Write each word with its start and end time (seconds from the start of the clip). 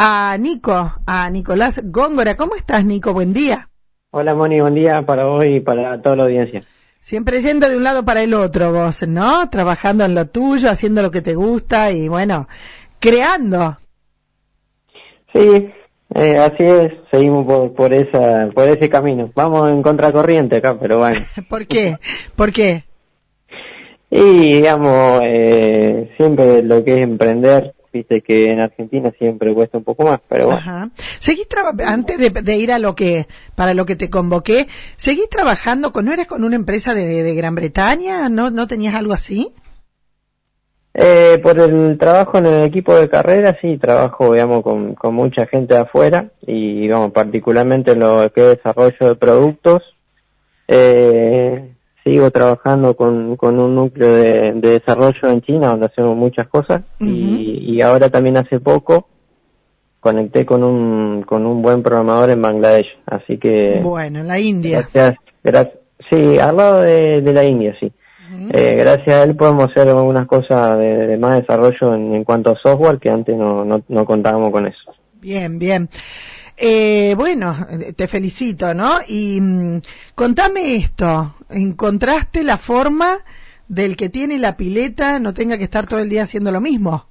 a 0.00 0.36
Nico, 0.38 0.92
a 1.06 1.28
Nicolás 1.28 1.82
Góngora. 1.84 2.36
¿Cómo 2.36 2.54
estás, 2.54 2.84
Nico? 2.84 3.12
Buen 3.12 3.32
día. 3.32 3.68
Hola, 4.12 4.32
Moni, 4.32 4.60
buen 4.60 4.74
día 4.74 5.02
para 5.04 5.26
hoy 5.26 5.56
y 5.56 5.60
para 5.60 6.00
toda 6.00 6.14
la 6.14 6.22
audiencia. 6.22 6.62
Siempre 7.00 7.42
yendo 7.42 7.68
de 7.68 7.76
un 7.76 7.82
lado 7.82 8.04
para 8.04 8.22
el 8.22 8.32
otro 8.32 8.72
vos, 8.72 9.06
¿no? 9.08 9.50
Trabajando 9.50 10.04
en 10.04 10.14
lo 10.14 10.26
tuyo, 10.26 10.70
haciendo 10.70 11.02
lo 11.02 11.10
que 11.10 11.20
te 11.20 11.34
gusta 11.34 11.90
y 11.90 12.06
bueno, 12.06 12.46
creando. 13.00 13.76
Sí, 15.32 15.68
eh, 16.14 16.36
así 16.38 16.62
es, 16.62 16.92
seguimos 17.10 17.44
por, 17.44 17.74
por, 17.74 17.92
esa, 17.92 18.50
por 18.54 18.68
ese 18.68 18.88
camino. 18.88 19.28
Vamos 19.34 19.68
en 19.68 19.82
contracorriente 19.82 20.58
acá, 20.58 20.78
pero 20.78 20.98
bueno. 20.98 21.20
¿Por 21.48 21.66
qué? 21.66 21.96
¿Por 22.36 22.52
qué? 22.52 22.84
Y 24.10 24.54
digamos, 24.54 25.22
eh, 25.24 26.14
siempre 26.16 26.62
lo 26.62 26.84
que 26.84 26.92
es 26.92 26.98
emprender, 26.98 27.74
viste 27.98 28.20
que 28.20 28.50
en 28.50 28.60
Argentina 28.60 29.12
siempre 29.18 29.54
cuesta 29.54 29.78
un 29.78 29.84
poco 29.84 30.04
más, 30.04 30.20
pero 30.28 30.46
bueno. 30.46 30.60
Ajá. 30.60 30.90
Seguís 30.96 31.46
antes 31.86 32.18
de, 32.18 32.56
ir 32.56 32.72
a 32.72 32.78
lo 32.78 32.94
que, 32.94 33.26
para 33.54 33.74
lo 33.74 33.86
que 33.86 33.96
te 33.96 34.10
convoqué, 34.10 34.66
¿seguís 34.96 35.28
trabajando 35.28 35.92
con, 35.92 36.04
no 36.04 36.12
eres 36.12 36.26
con 36.26 36.44
una 36.44 36.56
empresa 36.56 36.94
de, 36.94 37.22
de 37.22 37.34
Gran 37.34 37.54
Bretaña? 37.54 38.28
¿No, 38.28 38.50
¿No 38.50 38.66
tenías 38.66 38.94
algo 38.94 39.12
así? 39.12 39.52
Eh, 41.00 41.38
por 41.42 41.60
el 41.60 41.96
trabajo 41.96 42.38
en 42.38 42.46
el 42.46 42.64
equipo 42.64 42.94
de 42.96 43.08
carrera, 43.08 43.56
sí, 43.60 43.78
trabajo, 43.78 44.32
digamos, 44.32 44.64
con, 44.64 44.94
con 44.94 45.14
mucha 45.14 45.46
gente 45.46 45.74
de 45.74 45.80
afuera 45.80 46.30
y, 46.44 46.80
digamos, 46.80 47.12
particularmente 47.12 47.92
en 47.92 48.00
lo 48.00 48.32
que 48.32 48.40
es 48.40 48.56
desarrollo 48.56 49.08
de 49.08 49.14
productos. 49.14 49.82
Eh, 50.66 51.72
sigo 52.08 52.30
trabajando 52.30 52.96
con, 52.96 53.36
con 53.36 53.58
un 53.58 53.74
núcleo 53.74 54.14
de, 54.14 54.52
desarrollo 54.54 55.28
en 55.28 55.42
China 55.42 55.68
donde 55.68 55.86
hacemos 55.86 56.16
muchas 56.16 56.48
cosas 56.48 56.82
y, 56.98 57.74
y, 57.74 57.82
ahora 57.82 58.08
también 58.08 58.36
hace 58.36 58.60
poco 58.60 59.08
conecté 60.00 60.46
con 60.46 60.64
un, 60.64 61.22
con 61.22 61.44
un 61.44 61.60
buen 61.60 61.82
programador 61.82 62.30
en 62.30 62.40
Bangladesh, 62.40 62.86
así 63.06 63.36
que... 63.36 63.80
Bueno, 63.82 64.20
en 64.20 64.28
la 64.28 64.38
India. 64.38 64.88
Gracias, 64.92 65.16
gracias, 65.42 65.78
sí, 66.08 66.38
al 66.38 66.56
lado 66.56 66.80
de, 66.82 67.20
de 67.20 67.32
la 67.32 67.44
India, 67.44 67.76
sí. 67.78 67.92
Eh, 68.50 68.76
gracias 68.76 69.16
a 69.16 69.22
él 69.24 69.36
podemos 69.36 69.70
hacer 69.70 69.88
algunas 69.88 70.26
cosas 70.26 70.78
de, 70.78 71.16
más 71.18 71.40
desarrollo 71.40 71.94
en, 71.94 72.24
cuanto 72.24 72.52
a 72.52 72.58
software 72.58 72.98
que 72.98 73.10
antes 73.10 73.36
no, 73.36 73.64
no, 73.64 74.04
contábamos 74.04 74.52
con 74.52 74.66
eso. 74.66 74.92
Bien, 75.20 75.58
bien. 75.58 75.88
Eh, 76.60 77.14
bueno, 77.16 77.54
te 77.96 78.08
felicito, 78.08 78.74
¿no? 78.74 78.96
Y 79.08 79.40
mm, 79.40 79.80
contame 80.14 80.76
esto, 80.76 81.34
¿encontraste 81.50 82.42
la 82.42 82.56
forma 82.56 83.18
del 83.68 83.96
que 83.96 84.08
tiene 84.08 84.38
la 84.38 84.56
pileta 84.56 85.20
no 85.20 85.34
tenga 85.34 85.58
que 85.58 85.64
estar 85.64 85.86
todo 85.86 86.00
el 86.00 86.08
día 86.08 86.22
haciendo 86.22 86.50
lo 86.50 86.60
mismo? 86.60 87.04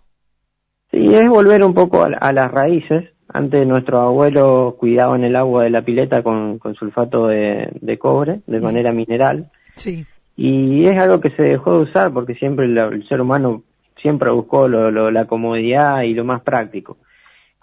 Sí, 0.92 1.14
es 1.14 1.28
volver 1.30 1.64
un 1.64 1.74
poco 1.74 2.04
a, 2.04 2.34
las 2.34 2.52
raíces. 2.52 3.10
Antes 3.30 3.68
nuestros 3.68 4.02
abuelos 4.02 4.76
cuidaban 4.76 5.24
el 5.24 5.36
agua 5.36 5.64
de 5.64 5.70
la 5.70 5.82
pileta 5.82 6.24
con, 6.24 6.60
sulfato 6.78 7.28
de, 7.28 7.98
cobre, 8.00 8.42
de 8.48 8.60
manera 8.60 8.92
mineral. 8.92 9.52
Sí 9.76 10.06
y 10.38 10.86
es 10.86 10.98
algo 11.02 11.20
que 11.20 11.32
se 11.32 11.42
dejó 11.42 11.74
de 11.74 11.84
usar 11.84 12.14
porque 12.14 12.36
siempre 12.36 12.68
el, 12.68 13.08
ser 13.10 13.20
humano 13.20 13.64
siempre 14.00 14.30
buscó 14.30 14.68
lo, 14.68 15.10
la 15.10 15.26
comodidad 15.26 16.04
y 16.04 16.14
lo 16.14 16.24
más 16.24 16.42
práctico. 16.44 16.98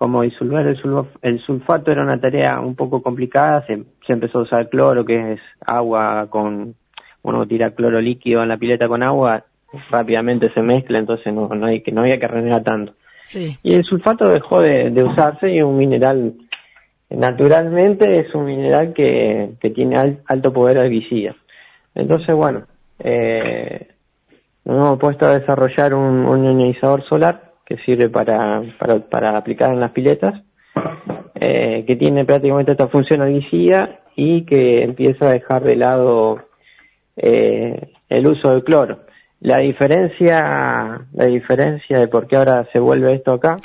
Como 0.04 0.20
disolver 0.20 0.66
el, 1.22 1.40
sulfato 1.40 1.90
era 1.90 2.02
una 2.02 2.20
tarea 2.20 2.60
un 2.60 2.74
poco 2.74 3.02
complicada, 3.02 3.64
se, 3.66 3.86
empezó 4.12 4.40
a 4.40 4.42
usar 4.42 4.68
cloro, 4.68 5.02
que 5.02 5.32
es 5.32 5.40
agua 5.64 6.26
con, 6.28 6.74
uno 7.22 7.46
tira 7.46 7.70
cloro 7.70 8.02
líquido 8.02 8.42
en 8.42 8.50
la 8.50 8.58
pileta 8.58 8.86
con 8.86 9.02
agua, 9.02 9.46
rápidamente 9.88 10.52
se 10.52 10.60
mezcla, 10.60 10.98
entonces 10.98 11.32
no, 11.32 11.48
no, 11.48 11.64
hay 11.64 11.80
que, 11.80 11.90
no 11.90 12.02
había 12.02 12.20
que 12.20 12.28
renegar 12.28 12.62
tanto. 12.62 12.92
Y 13.32 13.72
el 13.72 13.82
sulfato 13.82 14.28
dejó 14.28 14.60
de, 14.60 14.90
de 14.90 15.04
usarse 15.04 15.50
y 15.50 15.62
un 15.62 15.78
mineral, 15.78 16.34
naturalmente 17.08 18.20
es 18.20 18.34
un 18.34 18.44
mineral 18.44 18.92
que, 18.92 19.52
que 19.58 19.70
tiene 19.70 20.18
alto 20.26 20.52
poder 20.52 20.76
herbicida. 20.76 21.34
Entonces, 21.94 22.34
bueno, 22.34 22.64
eh, 22.98 23.88
nos 24.66 24.76
hemos 24.76 24.98
puesto 24.98 25.24
a 25.24 25.38
desarrollar 25.38 25.94
un, 25.94 26.26
un 26.26 26.44
ionizador 26.44 27.02
solar 27.08 27.43
que 27.66 27.76
sirve 27.78 28.08
para, 28.08 28.62
para, 28.78 28.98
para 29.00 29.36
aplicar 29.36 29.72
en 29.72 29.80
las 29.80 29.92
piletas, 29.92 30.42
eh, 31.34 31.84
que 31.86 31.96
tiene 31.96 32.24
prácticamente 32.24 32.72
esta 32.72 32.88
función 32.88 33.22
herbicida 33.22 34.00
y 34.16 34.44
que 34.44 34.82
empieza 34.82 35.28
a 35.28 35.32
dejar 35.32 35.62
de 35.64 35.76
lado 35.76 36.38
eh, 37.16 37.88
el 38.08 38.26
uso 38.26 38.50
del 38.50 38.64
cloro. 38.64 39.00
La 39.40 39.58
diferencia, 39.58 41.06
la 41.12 41.26
diferencia 41.26 41.98
de 41.98 42.08
por 42.08 42.26
qué 42.26 42.36
ahora 42.36 42.66
se 42.72 42.78
vuelve 42.78 43.14
esto 43.14 43.32
acá, 43.32 43.56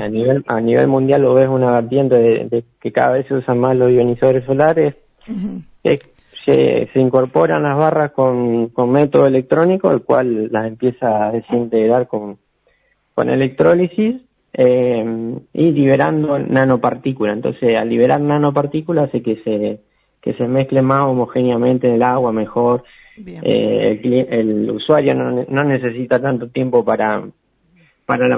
a 0.00 0.08
nivel 0.08 0.44
a 0.46 0.60
nivel 0.60 0.86
mundial 0.86 1.22
lo 1.22 1.34
ves 1.34 1.48
una 1.48 1.72
vertiente 1.72 2.16
de, 2.18 2.64
que 2.80 2.92
cada 2.92 3.12
vez 3.12 3.26
se 3.26 3.34
usan 3.34 3.58
más 3.58 3.74
los 3.74 3.90
ionizadores 3.90 4.44
solares, 4.44 4.94
es 5.82 6.00
se, 6.44 6.88
se 6.92 7.00
incorporan 7.00 7.62
las 7.62 7.76
barras 7.76 8.12
con, 8.12 8.68
con 8.68 8.92
método 8.92 9.26
electrónico, 9.26 9.90
el 9.90 10.02
cual 10.02 10.52
las 10.52 10.66
empieza 10.66 11.26
a 11.26 11.32
desintegrar 11.32 12.06
con, 12.06 12.38
con 13.14 13.30
electrólisis 13.30 14.16
eh, 14.52 15.36
y 15.52 15.70
liberando 15.72 16.38
nanopartículas. 16.38 17.36
Entonces, 17.36 17.76
al 17.76 17.88
liberar 17.88 18.20
nanopartículas 18.20 19.08
hace 19.08 19.22
que 19.22 19.36
se, 19.42 19.80
que 20.20 20.34
se 20.34 20.46
mezcle 20.46 20.82
más 20.82 21.02
homogéneamente 21.02 21.88
en 21.88 21.94
el 21.94 22.02
agua, 22.02 22.32
mejor. 22.32 22.84
Eh, 23.16 24.00
el, 24.02 24.14
el, 24.14 24.70
usuario 24.70 25.14
no, 25.14 25.44
no 25.48 25.64
necesita 25.64 26.20
tanto 26.20 26.48
tiempo 26.48 26.84
para, 26.84 27.22
para, 28.06 28.28
la 28.28 28.36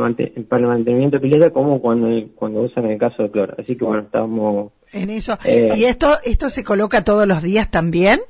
para 0.48 0.62
el 0.62 0.68
mantenimiento 0.68 1.16
de 1.16 1.22
pileta 1.22 1.50
como 1.50 1.80
cuando, 1.80 2.08
cuando 2.34 2.60
usan 2.60 2.86
el 2.86 2.98
caso 2.98 3.22
de 3.22 3.30
cloro. 3.30 3.54
Así 3.58 3.76
que 3.76 3.84
bueno, 3.84 4.02
estamos... 4.02 4.72
En 4.92 5.10
eso. 5.10 5.38
Eh, 5.44 5.70
¿Y 5.76 5.84
esto, 5.84 6.08
esto 6.24 6.50
se 6.50 6.62
coloca 6.62 7.04
todos 7.04 7.26
los 7.26 7.42
días 7.42 7.70
también? 7.70 8.20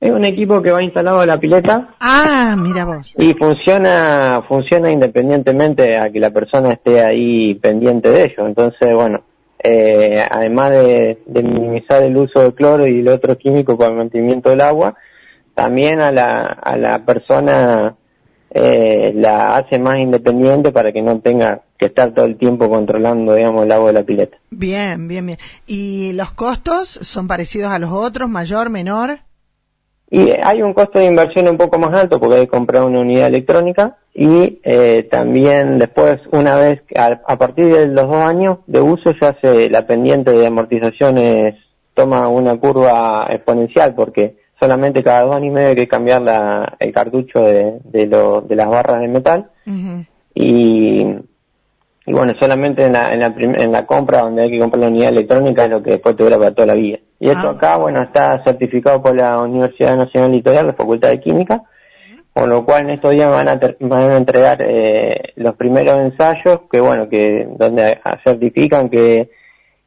Es 0.00 0.10
un 0.10 0.24
equipo 0.24 0.62
que 0.62 0.70
va 0.70 0.82
instalado 0.82 1.20
en 1.20 1.28
la 1.28 1.38
pileta. 1.38 1.94
Ah, 2.00 2.56
mira 2.58 2.86
vos. 2.86 3.14
Y 3.18 3.34
funciona, 3.34 4.42
funciona 4.48 4.90
independientemente 4.90 5.98
a 5.98 6.10
que 6.10 6.18
la 6.18 6.30
persona 6.30 6.72
esté 6.72 7.04
ahí 7.04 7.54
pendiente 7.56 8.10
de 8.10 8.24
ello. 8.24 8.46
Entonces, 8.46 8.94
bueno, 8.94 9.22
eh, 9.62 10.24
además 10.30 10.70
de, 10.70 11.22
de, 11.26 11.42
minimizar 11.42 12.02
el 12.02 12.16
uso 12.16 12.40
de 12.40 12.54
cloro 12.54 12.86
y 12.86 13.00
el 13.00 13.08
otro 13.08 13.36
químico 13.36 13.76
para 13.76 13.90
el 13.90 13.98
mantenimiento 13.98 14.48
del 14.48 14.62
agua, 14.62 14.94
también 15.54 16.00
a 16.00 16.10
la, 16.10 16.46
a 16.46 16.78
la 16.78 17.04
persona 17.04 17.94
eh, 18.52 19.12
la 19.14 19.56
hace 19.58 19.78
más 19.78 19.98
independiente 19.98 20.72
para 20.72 20.92
que 20.92 21.02
no 21.02 21.20
tenga 21.20 21.60
que 21.76 21.86
estar 21.86 22.14
todo 22.14 22.24
el 22.24 22.38
tiempo 22.38 22.70
controlando, 22.70 23.34
digamos, 23.34 23.64
el 23.64 23.72
agua 23.72 23.88
de 23.88 23.92
la 23.92 24.02
pileta. 24.02 24.38
Bien, 24.48 25.06
bien, 25.08 25.26
bien. 25.26 25.38
¿Y 25.66 26.14
los 26.14 26.32
costos 26.32 26.88
son 26.88 27.28
parecidos 27.28 27.70
a 27.70 27.78
los 27.78 27.90
otros, 27.92 28.30
mayor, 28.30 28.70
menor? 28.70 29.20
Y 30.12 30.32
hay 30.42 30.60
un 30.60 30.74
costo 30.74 30.98
de 30.98 31.06
inversión 31.06 31.46
un 31.48 31.56
poco 31.56 31.78
más 31.78 31.94
alto 31.94 32.18
porque 32.18 32.34
hay 32.34 32.40
que 32.42 32.48
comprar 32.48 32.82
una 32.82 33.00
unidad 33.00 33.28
electrónica 33.28 33.96
y 34.12 34.60
eh, 34.64 35.06
también 35.08 35.78
después, 35.78 36.16
una 36.32 36.56
vez, 36.56 36.82
a, 36.96 37.20
a, 37.24 37.38
partir 37.38 37.66
de 37.66 37.86
los 37.86 38.08
dos 38.08 38.16
años 38.16 38.58
de 38.66 38.80
uso 38.80 39.14
ya 39.20 39.36
se, 39.40 39.70
la 39.70 39.86
pendiente 39.86 40.32
de 40.32 40.48
amortizaciones 40.48 41.54
toma 41.94 42.26
una 42.28 42.56
curva 42.56 43.28
exponencial 43.30 43.94
porque 43.94 44.36
solamente 44.58 45.04
cada 45.04 45.22
dos 45.22 45.36
años 45.36 45.46
y 45.46 45.50
medio 45.50 45.68
hay 45.68 45.76
que 45.76 45.88
cambiar 45.88 46.22
la, 46.22 46.76
el 46.80 46.92
cartucho 46.92 47.42
de, 47.42 47.78
de, 47.84 48.06
lo, 48.08 48.40
de 48.40 48.56
las 48.56 48.66
barras 48.66 49.00
de 49.00 49.08
metal. 49.08 49.50
y, 50.34 51.06
y 52.06 52.12
bueno, 52.12 52.34
solamente 52.40 52.84
en 52.84 52.94
la, 52.94 53.12
en, 53.12 53.20
la 53.20 53.34
en 53.36 53.70
la 53.70 53.86
compra 53.86 54.22
donde 54.22 54.42
hay 54.42 54.50
que 54.50 54.58
comprar 54.58 54.80
la 54.80 54.88
unidad 54.88 55.10
electrónica 55.10 55.64
es 55.64 55.70
lo 55.70 55.82
que 55.82 55.92
después 55.92 56.16
te 56.16 56.24
dura 56.24 56.36
para 56.36 56.52
toda 56.52 56.66
la 56.66 56.74
vida. 56.74 56.98
Y 57.20 57.28
esto 57.28 57.48
ah. 57.48 57.50
acá, 57.50 57.76
bueno, 57.76 58.02
está 58.02 58.42
certificado 58.42 59.02
por 59.02 59.14
la 59.14 59.36
Universidad 59.42 59.96
Nacional 59.96 60.32
Litoral, 60.32 60.68
la 60.68 60.72
Facultad 60.72 61.10
de 61.10 61.20
Química, 61.20 61.62
con 62.32 62.48
lo 62.48 62.64
cual 62.64 62.84
en 62.84 62.90
estos 62.90 63.12
días 63.12 63.30
van 63.30 63.46
a, 63.46 63.60
van 63.80 64.10
a 64.10 64.16
entregar 64.16 64.62
eh, 64.62 65.34
los 65.36 65.54
primeros 65.54 66.00
ensayos, 66.00 66.62
que 66.72 66.80
bueno, 66.80 67.10
que 67.10 67.46
donde 67.58 68.00
certifican 68.24 68.88
que, 68.88 69.30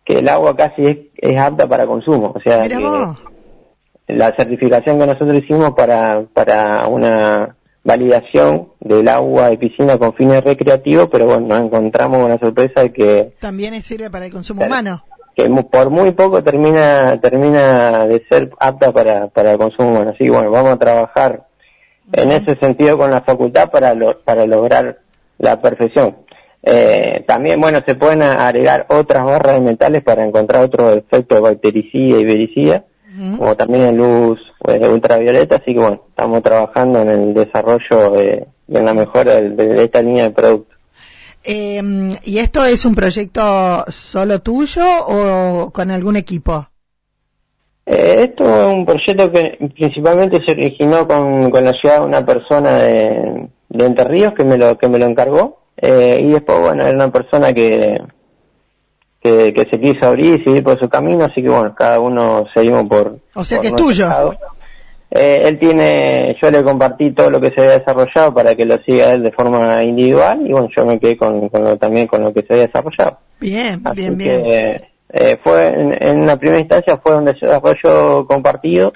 que 0.06 0.20
el 0.20 0.30
agua 0.30 0.56
casi 0.56 0.84
es, 0.84 0.98
es 1.18 1.42
apta 1.42 1.68
para 1.68 1.88
consumo. 1.88 2.34
O 2.36 2.40
sea, 2.40 2.68
que, 2.68 2.78
la 4.08 4.36
certificación 4.36 5.00
que 5.00 5.08
nosotros 5.08 5.34
hicimos 5.34 5.72
para, 5.72 6.26
para 6.34 6.88
una 6.88 7.56
validación 7.84 8.70
del 8.80 9.08
agua 9.08 9.50
de 9.50 9.58
piscina 9.58 9.98
con 9.98 10.14
fines 10.14 10.44
recreativos, 10.44 11.10
pero 11.12 11.26
bueno, 11.26 11.48
nos 11.48 11.62
encontramos 11.64 12.20
con 12.20 12.30
la 12.30 12.38
sorpresa 12.38 12.82
de 12.82 12.94
que... 12.94 13.34
También 13.40 13.82
sirve 13.82 14.12
para 14.12 14.26
el 14.28 14.32
consumo 14.32 14.64
humano. 14.64 15.04
Que 15.36 15.50
por 15.50 15.90
muy 15.90 16.12
poco 16.12 16.44
termina, 16.44 17.20
termina 17.20 18.06
de 18.06 18.24
ser 18.30 18.52
apta 18.60 18.92
para, 18.92 19.28
para 19.28 19.54
el 19.54 19.58
consumo 19.58 19.90
humano. 19.90 20.12
Así 20.12 20.26
que 20.26 20.30
bueno, 20.30 20.52
vamos 20.52 20.74
a 20.74 20.80
trabajar 20.80 21.48
en 22.12 22.32
ese 22.32 22.56
sentido 22.58 22.98
con 22.98 23.10
la 23.10 23.22
facultad 23.22 23.72
para, 23.72 23.96
para 24.24 24.46
lograr 24.46 25.00
la 25.40 25.62
perfección. 25.62 26.18
Eh, 26.62 27.24
también, 27.28 27.60
bueno, 27.60 27.80
se 27.86 27.96
pueden 27.96 28.22
agregar 28.22 28.86
otras 28.90 29.26
barras 29.26 29.56
de 29.56 29.62
metales 29.62 30.04
para 30.04 30.26
encontrar 30.26 30.64
otros 30.64 30.98
efectos 30.98 31.38
de 31.38 31.42
bactericida 31.42 32.20
y 32.20 32.26
vericida 32.26 32.84
como 33.38 33.56
también 33.56 33.86
en 33.86 33.98
luz 33.98 34.40
pues, 34.60 34.82
ultravioleta, 34.88 35.58
así 35.58 35.74
que 35.74 35.80
bueno, 35.80 36.02
estamos 36.10 36.42
trabajando 36.42 37.02
en 37.02 37.10
el 37.10 37.34
desarrollo 37.34 38.12
de, 38.12 38.48
en 38.68 38.86
la 38.86 38.94
mejora 38.94 39.40
de, 39.40 39.84
esta 39.84 40.02
línea 40.02 40.24
de 40.26 40.32
productos. 40.32 40.73
Eh, 41.44 42.18
¿Y 42.24 42.38
esto 42.38 42.66
es 42.66 42.86
un 42.86 42.96
proyecto 42.96 43.86
solo 43.90 44.42
tuyo 44.42 44.84
o 45.08 45.72
con 45.72 45.92
algún 45.92 46.16
equipo? 46.16 46.68
Eh, 47.86 48.30
esto 48.30 48.44
es 48.46 48.74
un 48.74 48.86
proyecto 48.86 49.32
que 49.32 49.70
principalmente 49.76 50.40
se 50.46 50.54
originó 50.54 51.06
con, 51.08 51.52
con 51.52 51.64
la 51.66 51.72
ayuda 51.72 52.00
de 52.00 52.06
una 52.06 52.26
persona 52.26 52.78
de, 52.78 53.50
de 53.70 53.86
Entre 53.86 54.06
Ríos 54.06 54.34
que 54.34 54.46
me 54.46 54.58
lo, 54.58 54.78
que 54.78 54.88
me 54.88 55.00
lo 55.00 55.06
encargó. 55.06 55.60
Eh, 55.76 56.20
y 56.22 56.32
después, 56.32 56.60
bueno, 56.62 56.84
era 56.84 56.96
una 56.96 57.12
persona 57.12 57.52
que, 57.52 58.02
que, 59.20 59.54
que 59.54 59.68
se 59.70 59.80
quiso 59.80 60.08
abrir 60.08 60.40
y 60.40 60.44
seguir 60.44 60.64
por 60.64 60.80
su 60.80 60.88
camino, 60.88 61.26
así 61.26 61.42
que 61.42 61.50
bueno, 61.50 61.74
cada 61.76 62.00
uno 62.00 62.46
seguimos 62.54 62.86
por... 62.88 63.18
O 63.34 63.44
sea 63.44 63.58
por 63.58 63.62
que 63.64 63.68
es 63.70 63.76
tuyo. 63.76 64.08
lado. 64.08 64.36
Eh, 65.16 65.42
él 65.48 65.60
tiene, 65.60 66.36
yo 66.42 66.50
le 66.50 66.64
compartí 66.64 67.12
todo 67.12 67.30
lo 67.30 67.40
que 67.40 67.52
se 67.52 67.62
había 67.62 67.78
desarrollado 67.78 68.34
para 68.34 68.56
que 68.56 68.66
lo 68.66 68.82
siga 68.82 69.14
él 69.14 69.22
de 69.22 69.32
forma 69.32 69.84
individual 69.84 70.42
y 70.44 70.52
bueno, 70.52 70.70
yo 70.76 70.86
me 70.88 71.00
quedé 71.00 71.16
con, 71.16 71.50
con 71.50 71.64
lo, 71.64 71.78
también 71.78 72.08
con 72.08 72.24
lo 72.24 72.34
que 72.34 72.42
se 72.42 72.54
había 72.54 72.66
desarrollado. 72.66 73.20
Bien, 73.40 73.80
Así 73.86 74.02
bien, 74.10 74.18
que 74.18 74.38
bien. 74.40 74.82
eh, 75.10 75.40
fue 75.44 75.68
en, 75.68 76.04
en 76.04 76.22
una 76.22 76.38
primera 76.38 76.60
instancia 76.62 76.98
fue 76.98 77.16
un 77.16 77.26
desarrollo 77.26 78.26
compartido 78.26 78.92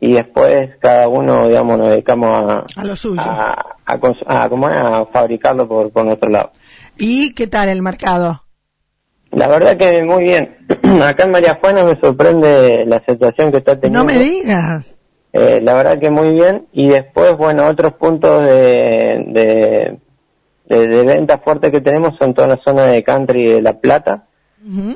y 0.00 0.14
después 0.14 0.70
cada 0.80 1.06
uno, 1.08 1.46
digamos, 1.46 1.78
nos 1.78 1.90
dedicamos 1.90 2.50
a, 2.50 2.64
A 2.80 2.84
lo 2.84 2.96
suyo. 2.96 3.22
a, 3.24 3.76
a, 3.86 3.94
a, 4.26 4.44
a 5.00 5.06
fabricarlo 5.12 5.68
por, 5.68 5.92
por 5.92 6.04
nuestro 6.04 6.30
lado. 6.30 6.50
¿Y 6.98 7.32
qué 7.32 7.46
tal 7.46 7.68
el 7.68 7.80
mercado? 7.80 8.42
La 9.30 9.46
verdad 9.46 9.76
que 9.76 10.02
muy 10.02 10.24
bien. 10.24 10.56
Acá 11.02 11.24
en 11.24 11.30
María 11.30 11.58
Juana 11.60 11.84
me 11.84 11.98
sorprende 12.00 12.84
la 12.86 12.96
aceptación 12.96 13.52
que 13.52 13.58
está 13.58 13.78
teniendo. 13.78 14.00
No 14.00 14.04
me 14.04 14.18
digas. 14.18 14.96
Eh, 15.34 15.60
la 15.60 15.74
verdad 15.74 15.98
que 15.98 16.10
muy 16.10 16.32
bien. 16.32 16.68
Y 16.72 16.88
después, 16.88 17.36
bueno, 17.36 17.66
otros 17.66 17.94
puntos 17.94 18.46
de, 18.46 19.24
de, 19.26 19.98
de, 20.66 20.88
de 20.88 21.02
venta 21.02 21.38
fuertes 21.38 21.72
que 21.72 21.80
tenemos 21.80 22.16
son 22.20 22.34
toda 22.34 22.46
la 22.46 22.60
zona 22.64 22.86
de 22.86 23.02
country 23.02 23.48
de 23.48 23.62
La 23.62 23.80
Plata. 23.80 24.28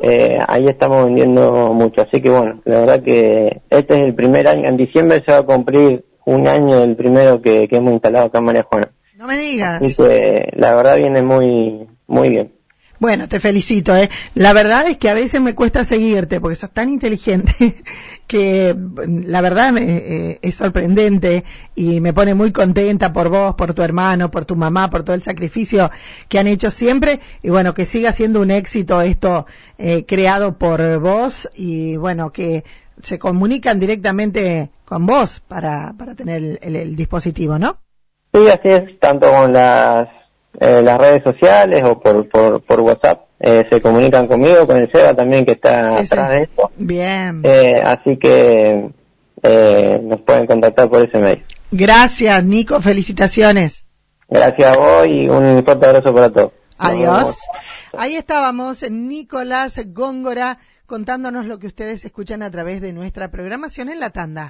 Eh, 0.01 0.39
ahí 0.47 0.67
estamos 0.67 1.05
vendiendo 1.05 1.75
mucho. 1.75 2.03
Así 2.03 2.23
que 2.23 2.31
bueno, 2.31 2.63
la 2.65 2.81
verdad 2.81 3.03
que 3.03 3.63
este 3.69 3.95
es 3.95 4.01
el 4.01 4.15
primer 4.15 4.49
año. 4.49 4.69
En 4.69 4.77
diciembre 4.77 5.23
se 5.27 5.33
va 5.33 5.39
a 5.39 5.43
cumplir 5.43 6.05
un 6.25 6.47
año 6.47 6.81
del 6.81 6.95
primero 6.95 7.43
que, 7.43 7.67
que 7.67 7.77
hemos 7.77 7.93
instalado 7.93 8.27
acá 8.27 8.39
en 8.39 8.45
María 8.45 8.63
Juana. 8.63 8.91
No 9.17 9.27
me 9.27 9.37
digas. 9.37 9.83
Así 9.83 9.97
que 9.97 10.51
la 10.55 10.75
verdad 10.77 10.97
viene 10.97 11.23
muy, 11.23 11.89
muy 12.07 12.31
bien. 12.31 12.53
Bueno, 13.01 13.29
te 13.29 13.39
felicito, 13.39 13.95
¿eh? 13.95 14.09
La 14.35 14.53
verdad 14.53 14.89
es 14.89 14.97
que 14.97 15.09
a 15.09 15.15
veces 15.15 15.41
me 15.41 15.55
cuesta 15.55 15.85
seguirte 15.85 16.41
porque 16.41 16.57
sos 16.57 16.71
tan 16.71 16.89
inteligente 16.89 17.53
que 18.29 18.77
la 19.07 19.41
verdad 19.41 19.75
eh, 19.79 20.39
es 20.43 20.55
sorprendente 20.55 21.43
y 21.75 22.01
me 22.01 22.13
pone 22.13 22.35
muy 22.35 22.53
contenta 22.53 23.13
por 23.13 23.31
vos, 23.31 23.57
por 23.57 23.75
tu 23.75 23.83
hermano, 23.83 24.31
por 24.31 24.45
tu 24.45 24.55
mamá, 24.55 24.91
por 24.91 25.03
todo 25.03 25.15
el 25.17 25.23
sacrificio 25.23 25.91
que 26.29 26.39
han 26.39 26.47
hecho 26.47 26.71
siempre 26.71 27.19
y 27.43 27.51
bueno, 27.51 27.75
que 27.75 27.87
siga 27.87 28.13
siendo 28.13 28.41
un 28.41 28.53
éxito 28.53 29.01
esto 29.03 29.47
eh, 29.79 30.05
creado 30.07 30.59
por 30.59 30.99
vos 31.01 31.49
y 31.57 31.97
bueno, 31.97 32.31
que 32.31 32.65
se 33.03 33.19
comunican 33.19 33.81
directamente 33.81 34.71
con 34.85 35.07
vos 35.07 35.41
para, 35.49 35.95
para 35.99 36.15
tener 36.15 36.37
el- 36.43 36.59
el- 36.63 36.77
el 36.77 36.97
dispositivo, 36.97 37.59
¿no? 37.59 37.79
Sí, 38.35 38.47
así 38.49 38.69
es, 38.69 39.01
tanto 39.01 39.31
con 39.33 39.53
las, 39.55 40.07
eh, 40.61 40.83
las 40.85 40.99
redes 40.99 41.23
sociales 41.25 41.83
o 41.85 41.99
por, 41.99 42.29
por, 42.29 42.63
por 42.63 42.81
WhatsApp. 42.81 43.23
Eh, 43.41 43.67
se 43.71 43.81
comunican 43.81 44.27
conmigo, 44.27 44.67
con 44.67 44.77
el 44.79 44.91
SEBA 44.91 45.15
también 45.15 45.45
que 45.47 45.53
está 45.53 45.99
Sí, 45.99 46.07
sí. 46.07 46.13
atrás 46.13 46.31
de 46.31 46.43
esto. 46.43 46.71
Bien. 46.77 47.41
Eh, 47.45 47.81
así 47.85 48.17
que 48.17 48.91
eh, 49.43 50.01
nos 50.03 50.21
pueden 50.23 50.47
contactar 50.47 50.89
por 50.89 51.07
ese 51.07 51.19
medio. 51.19 51.45
Gracias, 51.71 52.43
Nico, 52.45 52.81
felicitaciones. 52.81 53.87
Gracias 54.29 54.77
a 54.77 54.79
vos 54.79 55.07
y 55.07 55.29
un 55.29 55.65
fuerte 55.65 55.87
abrazo 55.87 56.13
para 56.13 56.31
todos. 56.31 56.53
Adiós. 56.79 57.39
Ahí 57.97 58.17
estábamos, 58.17 58.89
Nicolás 58.91 59.81
Góngora, 59.93 60.59
contándonos 60.87 61.47
lo 61.47 61.59
que 61.59 61.67
ustedes 61.67 62.05
escuchan 62.05 62.43
a 62.43 62.51
través 62.51 62.81
de 62.81 62.93
nuestra 62.93 63.31
programación 63.31 63.89
en 63.89 64.01
la 64.01 64.11
tanda. 64.11 64.49